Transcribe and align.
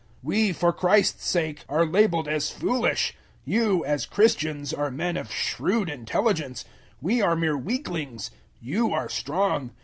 004:010 0.01 0.07
We, 0.23 0.51
for 0.51 0.73
Christ's 0.73 1.25
sake, 1.27 1.63
are 1.69 1.85
labeled 1.85 2.27
as 2.27 2.49
"foolish"; 2.49 3.13
you, 3.45 3.85
as 3.85 4.07
Christians, 4.07 4.73
are 4.73 4.89
men 4.89 5.15
of 5.15 5.31
shrewd 5.31 5.91
intelligence. 5.91 6.65
We 6.99 7.21
are 7.21 7.35
mere 7.35 7.55
weaklings: 7.55 8.31
you 8.59 8.93
are 8.93 9.09
strong. 9.09 9.75